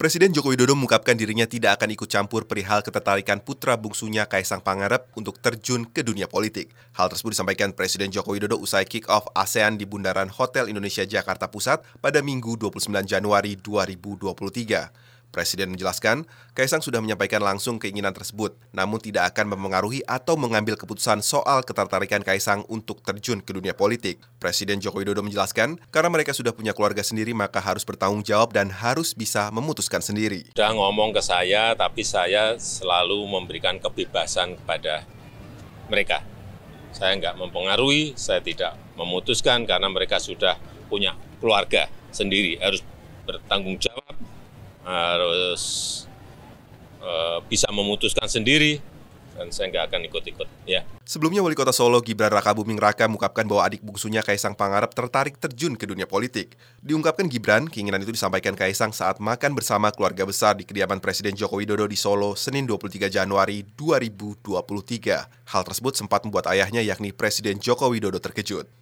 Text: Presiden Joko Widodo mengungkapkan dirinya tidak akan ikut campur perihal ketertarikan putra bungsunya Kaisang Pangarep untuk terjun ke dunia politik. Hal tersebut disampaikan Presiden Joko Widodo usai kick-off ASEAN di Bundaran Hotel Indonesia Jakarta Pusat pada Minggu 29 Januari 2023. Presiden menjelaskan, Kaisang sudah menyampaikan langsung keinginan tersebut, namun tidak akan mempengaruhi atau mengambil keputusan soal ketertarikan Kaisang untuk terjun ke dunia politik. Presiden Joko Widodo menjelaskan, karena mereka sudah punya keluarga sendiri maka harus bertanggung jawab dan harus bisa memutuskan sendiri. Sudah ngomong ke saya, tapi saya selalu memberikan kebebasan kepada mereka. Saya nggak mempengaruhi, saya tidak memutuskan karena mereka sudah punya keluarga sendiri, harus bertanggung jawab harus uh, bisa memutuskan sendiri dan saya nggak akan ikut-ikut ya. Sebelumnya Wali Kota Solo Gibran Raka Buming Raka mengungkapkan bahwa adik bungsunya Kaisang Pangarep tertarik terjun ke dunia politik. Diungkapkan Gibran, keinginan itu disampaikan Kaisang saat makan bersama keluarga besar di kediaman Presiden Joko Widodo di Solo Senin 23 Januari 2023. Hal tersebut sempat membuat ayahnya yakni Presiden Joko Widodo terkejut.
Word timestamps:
Presiden 0.00 0.32
Joko 0.32 0.48
Widodo 0.48 0.72
mengungkapkan 0.72 1.12
dirinya 1.12 1.44
tidak 1.44 1.76
akan 1.76 1.92
ikut 1.92 2.08
campur 2.08 2.48
perihal 2.48 2.80
ketertarikan 2.80 3.36
putra 3.36 3.76
bungsunya 3.76 4.24
Kaisang 4.24 4.64
Pangarep 4.64 5.04
untuk 5.12 5.36
terjun 5.44 5.84
ke 5.84 6.00
dunia 6.00 6.24
politik. 6.24 6.72
Hal 6.96 7.12
tersebut 7.12 7.36
disampaikan 7.36 7.76
Presiden 7.76 8.08
Joko 8.08 8.32
Widodo 8.32 8.56
usai 8.56 8.88
kick-off 8.88 9.28
ASEAN 9.36 9.76
di 9.76 9.84
Bundaran 9.84 10.32
Hotel 10.32 10.72
Indonesia 10.72 11.04
Jakarta 11.04 11.52
Pusat 11.52 11.84
pada 12.00 12.24
Minggu 12.24 12.56
29 12.56 12.88
Januari 13.04 13.60
2023. 13.60 15.19
Presiden 15.30 15.70
menjelaskan, 15.70 16.26
Kaisang 16.58 16.82
sudah 16.82 16.98
menyampaikan 16.98 17.38
langsung 17.38 17.78
keinginan 17.78 18.10
tersebut, 18.10 18.58
namun 18.74 18.98
tidak 18.98 19.30
akan 19.30 19.54
mempengaruhi 19.54 20.02
atau 20.02 20.34
mengambil 20.34 20.74
keputusan 20.74 21.22
soal 21.22 21.62
ketertarikan 21.62 22.26
Kaisang 22.26 22.66
untuk 22.66 22.98
terjun 23.06 23.38
ke 23.38 23.54
dunia 23.54 23.70
politik. 23.70 24.18
Presiden 24.42 24.82
Joko 24.82 24.98
Widodo 24.98 25.22
menjelaskan, 25.22 25.78
karena 25.94 26.10
mereka 26.10 26.34
sudah 26.34 26.50
punya 26.50 26.74
keluarga 26.74 27.06
sendiri 27.06 27.30
maka 27.30 27.62
harus 27.62 27.86
bertanggung 27.86 28.26
jawab 28.26 28.50
dan 28.50 28.74
harus 28.74 29.14
bisa 29.14 29.54
memutuskan 29.54 30.02
sendiri. 30.02 30.50
Sudah 30.50 30.74
ngomong 30.74 31.14
ke 31.14 31.22
saya, 31.22 31.78
tapi 31.78 32.02
saya 32.02 32.58
selalu 32.58 33.22
memberikan 33.30 33.78
kebebasan 33.78 34.58
kepada 34.58 35.06
mereka. 35.86 36.26
Saya 36.90 37.14
nggak 37.14 37.38
mempengaruhi, 37.38 38.18
saya 38.18 38.42
tidak 38.42 38.74
memutuskan 38.98 39.62
karena 39.62 39.86
mereka 39.86 40.18
sudah 40.18 40.58
punya 40.90 41.14
keluarga 41.38 41.86
sendiri, 42.10 42.58
harus 42.58 42.82
bertanggung 43.24 43.78
jawab 43.78 44.19
harus 44.84 45.62
uh, 47.00 47.44
bisa 47.48 47.68
memutuskan 47.72 48.28
sendiri 48.28 48.80
dan 49.40 49.48
saya 49.48 49.72
nggak 49.72 49.84
akan 49.88 50.00
ikut-ikut 50.12 50.48
ya. 50.68 50.84
Sebelumnya 51.08 51.40
Wali 51.40 51.56
Kota 51.56 51.72
Solo 51.72 52.04
Gibran 52.04 52.28
Raka 52.28 52.52
Buming 52.52 52.76
Raka 52.76 53.08
mengungkapkan 53.08 53.48
bahwa 53.48 53.64
adik 53.64 53.80
bungsunya 53.80 54.20
Kaisang 54.20 54.52
Pangarep 54.52 54.92
tertarik 54.92 55.40
terjun 55.40 55.80
ke 55.80 55.88
dunia 55.88 56.04
politik. 56.04 56.60
Diungkapkan 56.84 57.24
Gibran, 57.24 57.64
keinginan 57.64 58.04
itu 58.04 58.12
disampaikan 58.12 58.52
Kaisang 58.52 58.92
saat 58.92 59.16
makan 59.16 59.56
bersama 59.56 59.88
keluarga 59.96 60.28
besar 60.28 60.60
di 60.60 60.68
kediaman 60.68 61.00
Presiden 61.00 61.32
Joko 61.32 61.56
Widodo 61.56 61.88
di 61.88 61.96
Solo 61.96 62.36
Senin 62.36 62.68
23 62.68 63.08
Januari 63.08 63.64
2023. 63.64 65.48
Hal 65.56 65.62
tersebut 65.64 65.96
sempat 65.96 66.20
membuat 66.28 66.44
ayahnya 66.52 66.84
yakni 66.84 67.16
Presiden 67.16 67.56
Joko 67.64 67.88
Widodo 67.88 68.20
terkejut. 68.20 68.79